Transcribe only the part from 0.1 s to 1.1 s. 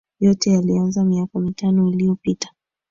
yote yalianza